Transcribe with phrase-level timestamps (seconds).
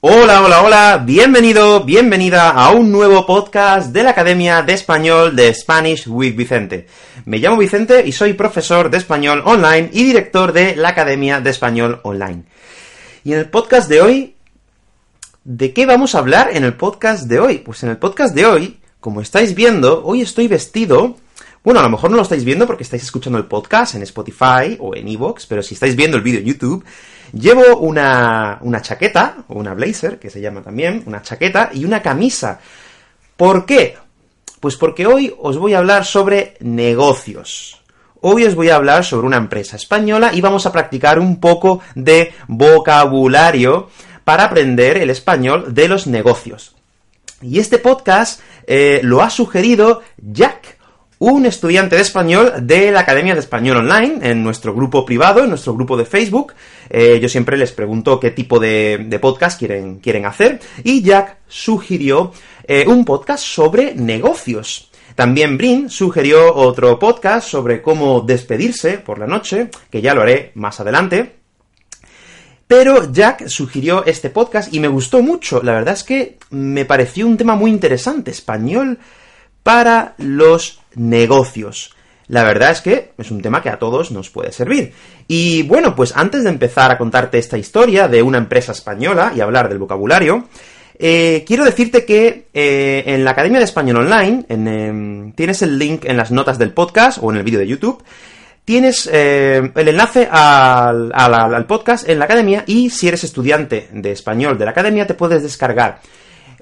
[0.00, 5.54] Hola, hola, hola, bienvenido, bienvenida a un nuevo podcast de la Academia de Español de
[5.54, 6.88] Spanish with Vicente.
[7.24, 11.50] Me llamo Vicente y soy profesor de español online y director de la Academia de
[11.50, 12.42] Español Online.
[13.22, 14.34] Y en el podcast de hoy,
[15.44, 17.58] ¿de qué vamos a hablar en el podcast de hoy?
[17.58, 21.16] Pues en el podcast de hoy, como estáis viendo, hoy estoy vestido
[21.64, 24.76] bueno, a lo mejor no lo estáis viendo porque estáis escuchando el podcast en Spotify
[24.80, 26.84] o en Evox, pero si estáis viendo el vídeo en YouTube,
[27.32, 32.02] llevo una, una chaqueta, o una blazer, que se llama también, una chaqueta, y una
[32.02, 32.60] camisa.
[33.36, 33.96] ¿Por qué?
[34.60, 37.82] Pues porque hoy os voy a hablar sobre negocios.
[38.20, 41.80] Hoy os voy a hablar sobre una empresa española y vamos a practicar un poco
[41.96, 43.88] de vocabulario
[44.24, 46.76] para aprender el español de los negocios.
[47.40, 50.78] Y este podcast eh, lo ha sugerido Jack,
[51.24, 55.50] un estudiante de español de la Academia de Español Online, en nuestro grupo privado, en
[55.50, 56.52] nuestro grupo de Facebook.
[56.90, 62.32] Eh, yo siempre les pregunto qué tipo de, podcast quieren, quieren hacer, y Jack sugirió
[62.64, 64.90] eh, un podcast sobre negocios.
[65.14, 70.50] También Brin sugirió otro podcast sobre cómo despedirse por la noche, que ya lo haré
[70.56, 71.36] más adelante.
[72.66, 75.62] Pero Jack sugirió este podcast y me gustó mucho.
[75.62, 78.32] La verdad es que me pareció un tema muy interesante.
[78.32, 78.98] Español
[79.62, 81.94] para los negocios.
[82.28, 84.92] La verdad es que es un tema que a todos nos puede servir.
[85.28, 89.40] Y bueno, pues antes de empezar a contarte esta historia de una empresa española y
[89.40, 90.48] hablar del vocabulario,
[90.98, 96.04] eh, quiero decirte que eh, en la Academia de Español Online, em, tienes el link
[96.04, 98.02] en las notas del podcast o en el vídeo de YouTube,
[98.64, 104.12] tienes eh, el enlace al, al podcast en la Academia y si eres estudiante de
[104.12, 106.00] español de la Academia te puedes descargar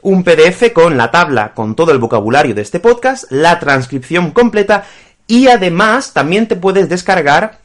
[0.02, 4.84] un PDF con la tabla con todo el vocabulario de este podcast, la transcripción completa
[5.26, 7.58] y además también te puedes descargar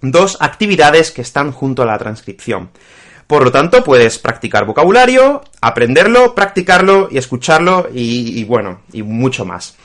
[0.00, 2.70] dos actividades que están junto a la transcripción.
[3.26, 9.76] Por lo tanto, puedes practicar vocabulario, aprenderlo, practicarlo y escucharlo y, bueno, y mucho más.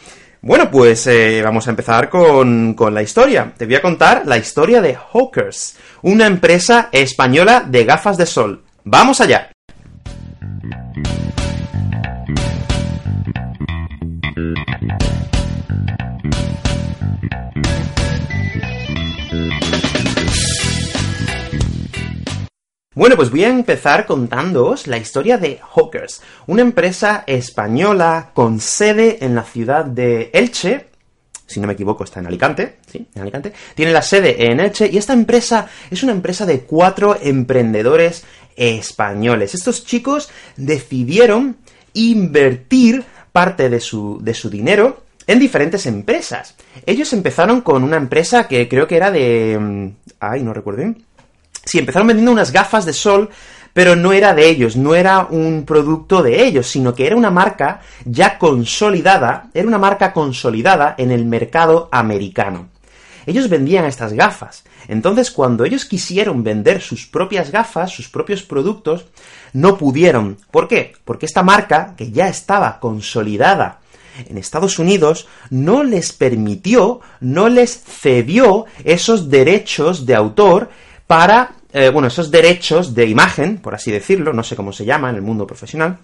[0.41, 3.53] Bueno, pues eh, vamos a empezar con, con la historia.
[3.57, 8.63] Te voy a contar la historia de Hawkers, una empresa española de gafas de sol.
[8.83, 9.49] ¡Vamos allá!
[22.97, 29.23] Bueno, pues voy a empezar contándoos la historia de Hawkers, una empresa española con sede
[29.23, 30.87] en la ciudad de Elche,
[31.45, 34.89] si no me equivoco está en Alicante, sí, en Alicante, tiene la sede en Elche
[34.91, 38.23] y esta empresa es una empresa de cuatro emprendedores
[38.55, 39.53] españoles.
[39.53, 41.57] Estos chicos decidieron
[41.93, 46.55] invertir parte de su, de su dinero en diferentes empresas.
[46.87, 49.55] Ellos empezaron con una empresa que creo que era de...
[49.59, 51.06] Mm, ay, no recuerdo bien
[51.67, 53.29] Sí, empezaron vendiendo unas gafas de sol,
[53.73, 57.29] pero no era de ellos, no era un producto de ellos, sino que era una
[57.29, 62.69] marca ya consolidada, era una marca consolidada en el mercado americano.
[63.25, 64.63] Ellos vendían estas gafas.
[64.87, 69.05] Entonces, cuando ellos quisieron vender sus propias gafas, sus propios productos,
[69.51, 70.37] no pudieron.
[70.49, 70.93] ¿Por qué?
[71.03, 73.81] Porque esta marca, que ya estaba consolidada
[74.29, 80.69] en Estados Unidos, no les permitió, no les cedió esos derechos de autor
[81.05, 85.09] para eh, bueno, esos derechos de imagen, por así decirlo, no sé cómo se llama
[85.09, 85.99] en el mundo profesional,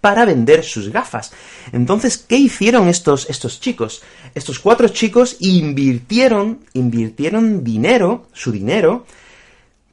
[0.00, 1.32] para vender sus gafas.
[1.72, 4.02] Entonces, ¿qué hicieron estos, estos chicos?
[4.34, 9.06] Estos cuatro chicos invirtieron, invirtieron dinero, su dinero,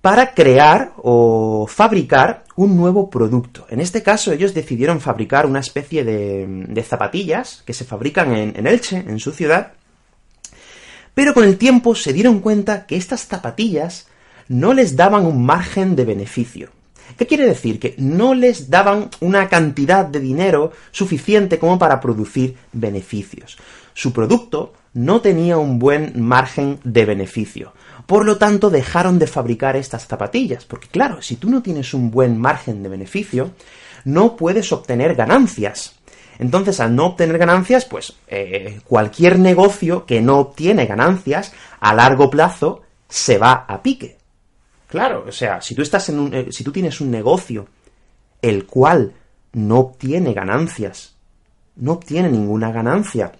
[0.02, 3.68] para crear o fabricar un nuevo producto.
[3.70, 8.54] En este caso, ellos decidieron fabricar una especie de, de zapatillas que se fabrican en,
[8.56, 9.74] en Elche, en su ciudad,
[11.14, 14.08] pero con el tiempo se dieron cuenta que estas zapatillas
[14.50, 16.70] no les daban un margen de beneficio.
[17.18, 17.80] ¿Qué quiere decir?
[17.80, 23.58] Que no les daban una cantidad de dinero suficiente como para producir beneficios.
[23.94, 27.74] Su producto no tenía un buen margen de beneficio.
[28.06, 32.10] Por lo tanto, dejaron de fabricar estas zapatillas, porque claro, si tú no tienes un
[32.10, 33.52] buen margen de beneficio,
[34.06, 35.96] no puedes obtener ganancias.
[36.40, 42.30] Entonces, al no obtener ganancias, pues eh, cualquier negocio que no obtiene ganancias a largo
[42.30, 44.19] plazo se va a pique.
[44.90, 47.68] Claro, o sea, si tú estás en un, eh, si tú tienes un negocio
[48.42, 49.14] el cual
[49.54, 51.16] no obtiene ganancias,
[51.76, 53.34] no obtiene ninguna ganancia,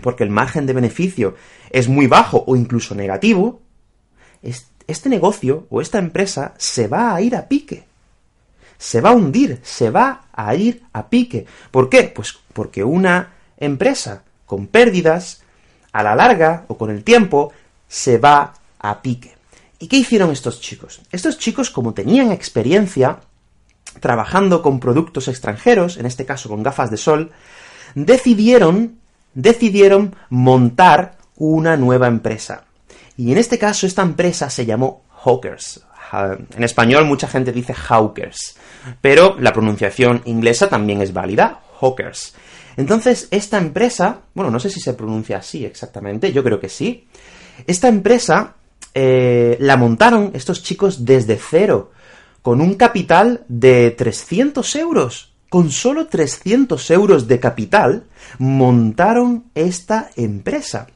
[0.00, 1.34] porque el margen de beneficio
[1.70, 3.60] es muy bajo o incluso negativo,
[4.86, 7.84] este negocio o esta empresa se va a ir a pique.
[8.78, 11.46] Se va a hundir, se va a ir a pique.
[11.72, 12.12] ¿Por qué?
[12.14, 15.42] Pues porque una empresa con pérdidas,
[15.92, 17.52] a la larga o con el tiempo,
[17.88, 19.35] se va a pique.
[19.78, 21.00] ¿Y qué hicieron estos chicos?
[21.12, 23.20] Estos chicos, como tenían experiencia
[24.00, 27.30] trabajando con productos extranjeros, en este caso con gafas de sol,
[27.94, 28.98] decidieron,
[29.34, 32.64] decidieron montar una nueva empresa.
[33.16, 35.82] Y en este caso esta empresa se llamó Hawkers.
[36.56, 38.56] En español mucha gente dice Hawkers,
[39.00, 42.34] pero la pronunciación inglesa también es válida, Hawkers.
[42.76, 47.08] Entonces, esta empresa, bueno, no sé si se pronuncia así exactamente, yo creo que sí.
[47.66, 48.55] Esta empresa
[48.98, 51.92] eh, la montaron estos chicos desde cero,
[52.40, 55.34] con un capital de 300 euros.
[55.50, 58.04] Con solo 300 euros de capital,
[58.38, 60.86] montaron esta empresa.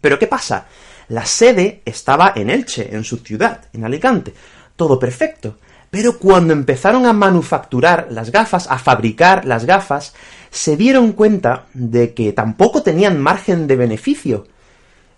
[0.00, 0.68] Pero ¿qué pasa?
[1.08, 4.32] La sede estaba en Elche, en su ciudad, en Alicante.
[4.74, 5.58] Todo perfecto.
[5.90, 10.14] Pero cuando empezaron a manufacturar las gafas, a fabricar las gafas,
[10.50, 14.46] se dieron cuenta de que tampoco tenían margen de beneficio.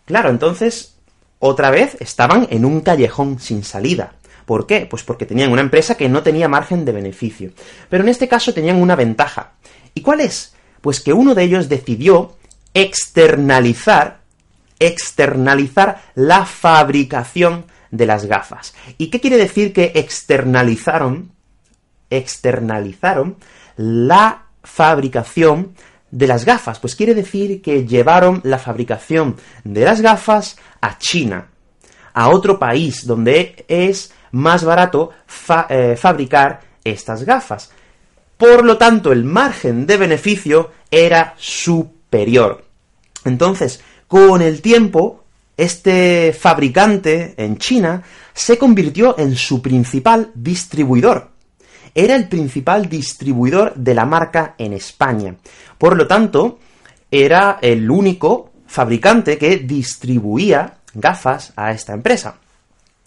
[0.06, 0.96] Claro, entonces,
[1.40, 4.12] otra vez estaban en un callejón sin salida.
[4.46, 4.87] ¿Por qué?
[4.88, 7.50] Pues porque tenían una empresa que no tenía margen de beneficio.
[7.88, 9.54] Pero en este caso tenían una ventaja.
[9.94, 10.54] ¿Y cuál es?
[10.81, 12.37] Pues que uno de ellos decidió
[12.75, 14.20] externalizar
[14.81, 18.75] externalizar la fabricación de las gafas.
[18.98, 21.32] ¿Y qué quiere decir que externalizaron?
[22.08, 23.36] Externalizaron
[23.76, 25.75] la fabricación
[26.10, 26.78] de las gafas.
[26.78, 31.48] Pues quiere decir que llevaron la fabricación de las gafas a China,
[32.14, 35.10] a otro país donde es más barato
[35.68, 37.70] eh, fabricar estas gafas.
[38.36, 42.64] Por lo tanto, el margen de beneficio era superior.
[43.24, 45.24] Entonces, con el tiempo,
[45.56, 48.02] este fabricante en China
[48.32, 51.30] se convirtió en su principal distribuidor.
[51.94, 55.34] Era el principal distribuidor de la marca en España.
[55.78, 56.58] Por lo tanto,
[57.10, 62.37] era el único fabricante que distribuía gafas a esta empresa.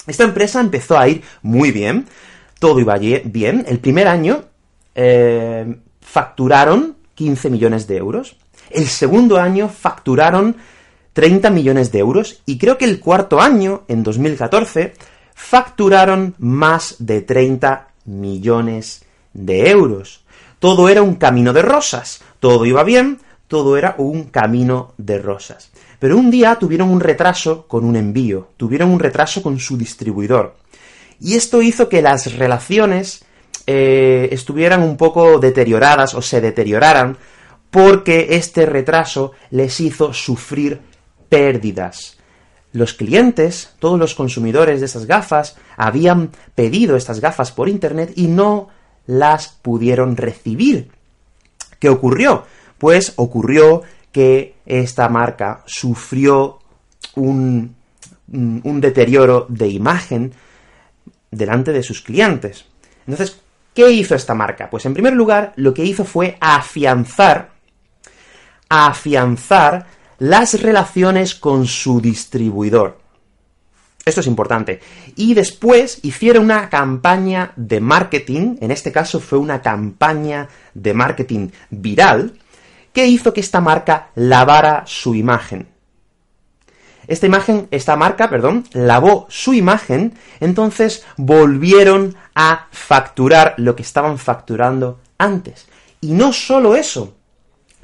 [0.06, 2.06] Esta empresa empezó a ir muy bien,
[2.60, 3.66] todo iba bien.
[3.68, 4.44] El primer año
[4.94, 8.36] eh, facturaron 15 millones de euros.
[8.70, 10.58] El segundo año facturaron
[11.14, 14.94] 30 millones de euros y creo que el cuarto año, en 2014,
[15.34, 20.24] facturaron más de 30 millones de euros.
[20.60, 25.72] Todo era un camino de rosas, todo iba bien, todo era un camino de rosas.
[26.00, 30.56] Pero un día tuvieron un retraso con un envío, tuvieron un retraso con su distribuidor.
[31.20, 33.24] Y esto hizo que las relaciones
[33.66, 37.18] eh, estuvieran un poco deterioradas o se deterioraran
[37.72, 40.82] porque este retraso les hizo sufrir
[41.30, 42.18] pérdidas.
[42.74, 48.28] Los clientes, todos los consumidores de esas gafas, habían pedido estas gafas por Internet y
[48.28, 48.70] no
[49.06, 50.90] las pudieron recibir.
[51.80, 52.46] ¿Qué ocurrió?
[52.78, 56.60] Pues ocurrió que esta marca sufrió
[57.16, 57.76] un,
[58.32, 60.34] un deterioro de imagen
[61.30, 62.66] delante de sus clientes.
[63.06, 63.40] Entonces,
[63.74, 64.70] ¿qué hizo esta marca?
[64.70, 67.52] Pues en primer lugar, lo que hizo fue afianzar,
[68.70, 69.86] afianzar
[70.20, 73.00] las relaciones con su distribuidor.
[74.06, 74.82] Esto es importante.
[75.16, 81.50] Y después hicieron una campaña de marketing, en este caso fue una campaña de marketing
[81.70, 82.34] viral,
[82.92, 85.68] que hizo que esta marca lavara su imagen.
[87.08, 94.18] Esta imagen, esta marca, perdón, lavó su imagen, entonces volvieron a facturar lo que estaban
[94.18, 95.68] facturando antes.
[96.02, 97.16] Y no solo eso,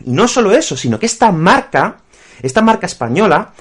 [0.06, 1.98] y no solo eso, sino que esta marca
[2.42, 3.54] esta marca española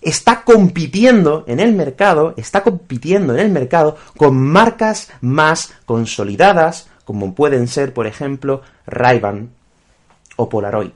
[0.00, 7.34] está compitiendo en el mercado, está compitiendo en el mercado con marcas más consolidadas, como
[7.34, 9.20] pueden ser, por ejemplo, ray
[10.36, 10.92] o Polaroid.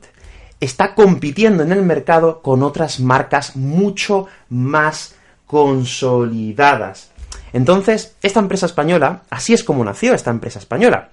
[0.60, 5.14] Está compitiendo en el mercado con otras marcas mucho más
[5.46, 7.10] consolidadas.
[7.52, 11.10] Entonces, esta empresa española, así es como nació esta empresa española.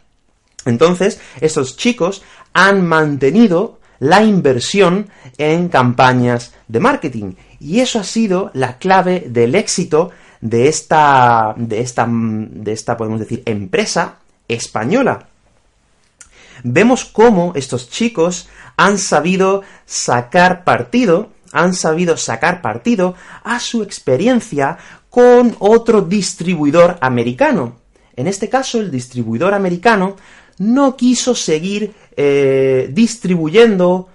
[0.65, 7.33] Entonces, estos chicos han mantenido la inversión en campañas de marketing.
[7.59, 10.11] Y eso ha sido la clave del éxito
[10.41, 15.27] de esta, de esta, de esta, podemos decir, empresa española.
[16.63, 24.77] Vemos cómo estos chicos han sabido sacar partido, han sabido sacar partido a su experiencia
[25.09, 27.77] con otro distribuidor americano.
[28.15, 30.15] En este caso, el distribuidor americano
[30.59, 34.09] no quiso seguir eh, distribuyendo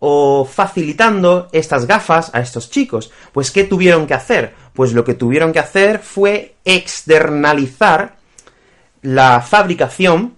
[0.00, 3.10] o facilitando estas gafas a estos chicos.
[3.32, 4.54] Pues, ¿qué tuvieron que hacer?
[4.72, 8.16] Pues lo que tuvieron que hacer fue externalizar
[9.02, 10.34] la fabricación.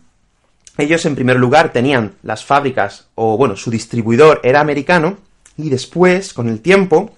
[0.78, 5.18] Ellos, en primer lugar, tenían las fábricas, o bueno, su distribuidor era americano,
[5.56, 7.14] y después, con el tiempo,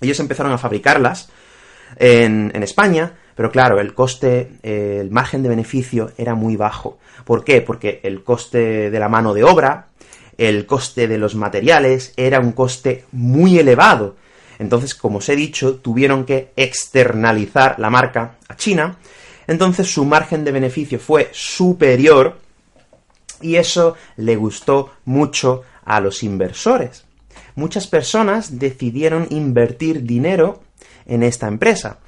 [0.00, 1.30] ellos empezaron a fabricarlas
[1.96, 6.98] en, en España, pero claro, el coste, el margen de beneficio era muy bajo.
[7.24, 7.60] ¿Por qué?
[7.60, 9.86] Porque el coste de la mano de obra,
[10.36, 14.16] el coste de los materiales era un coste muy elevado.
[14.58, 18.96] Entonces, como os he dicho, tuvieron que externalizar la marca a China.
[19.46, 22.40] Entonces su margen de beneficio fue superior
[23.40, 27.04] y eso le gustó mucho a los inversores.
[27.54, 30.60] Muchas personas decidieron invertir dinero
[31.06, 31.98] en esta empresa.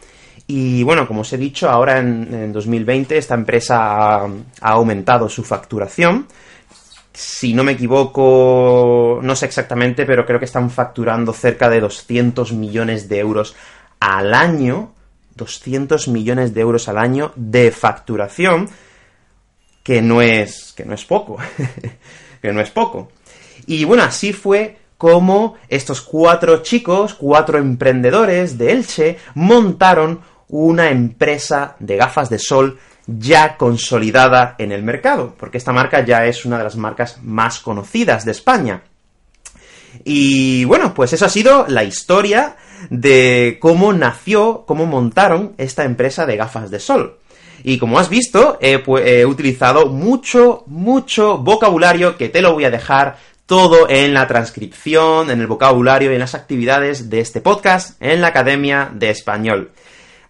[0.50, 5.45] Y bueno, como os he dicho, ahora en, 2020 esta empresa ha, ha aumentado su
[5.45, 6.26] facturación
[7.12, 12.52] si no me equivoco, no sé exactamente, pero creo que están facturando cerca de 200
[12.52, 13.54] millones de euros
[13.99, 14.95] al año.
[15.37, 18.69] 200 millones de euros al año de facturación,
[19.83, 21.38] que no es, que no es poco,
[22.42, 23.11] que no es poco.
[23.66, 31.76] Y bueno, así fue como estos cuatro chicos, cuatro emprendedores de Elche, montaron una empresa
[31.78, 36.59] de gafas de sol ya consolidada en el mercado, porque esta marca ya es una
[36.59, 38.83] de las marcas más conocidas de España.
[40.04, 42.57] Y bueno, pues eso ha sido la historia
[42.88, 47.19] de cómo nació, cómo montaron esta empresa de gafas de sol.
[47.62, 53.19] Y como has visto, he, utilizado mucho, mucho vocabulario que te lo voy a dejar
[53.45, 58.21] todo en la transcripción, en el vocabulario y en las actividades de este podcast en
[58.21, 59.73] la Academia de Español.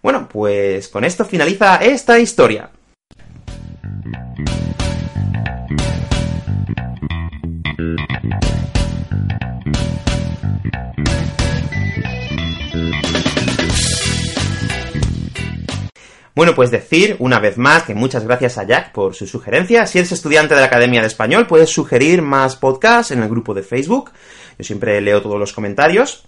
[0.01, 2.71] Bueno, pues con esto finaliza esta historia.
[16.33, 19.85] Bueno, pues decir una vez más que muchas gracias a Jack por su sugerencia.
[19.85, 23.53] Si eres estudiante de la Academia de Español, puedes sugerir más podcasts en el grupo
[23.53, 24.11] de Facebook.
[24.57, 26.23] Yo siempre leo todos los comentarios.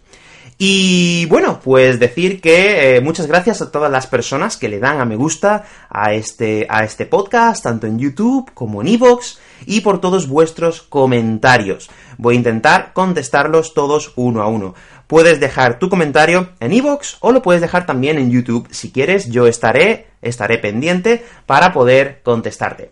[0.65, 5.01] Y bueno, pues decir que eh, muchas gracias a todas las personas que le dan
[5.01, 9.81] a me gusta a este, a este podcast, tanto en YouTube como en Evox, y
[9.81, 11.89] por todos vuestros comentarios.
[12.17, 14.73] Voy a intentar contestarlos todos uno a uno.
[15.05, 18.69] Puedes dejar tu comentario en Evox o lo puedes dejar también en YouTube.
[18.71, 22.89] Si quieres, yo estaré, estaré pendiente para poder contestarte.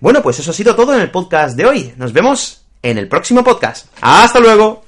[0.00, 1.94] Bueno, pues eso ha sido todo en el podcast de hoy.
[1.96, 3.88] Nos vemos en el próximo podcast.
[4.00, 4.87] ¡Hasta luego!